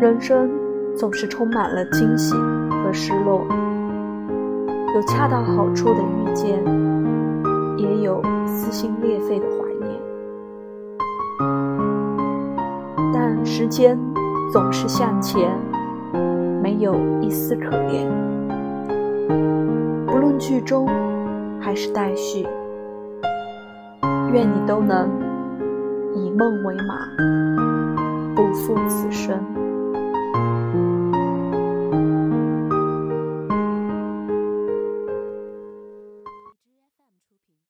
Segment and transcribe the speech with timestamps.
[0.00, 0.48] 人生
[0.96, 3.46] 总是充满了惊喜和失落，
[4.94, 6.58] 有恰到好处的遇见，
[7.76, 10.00] 也有撕心裂肺的怀念。
[13.12, 13.98] 但时间
[14.50, 15.54] 总是向前，
[16.62, 18.08] 没有一丝可怜。
[20.06, 20.88] 不论剧终
[21.60, 22.46] 还是待续。
[24.32, 25.10] 愿你都能
[26.14, 29.38] 以梦为马，不负此生。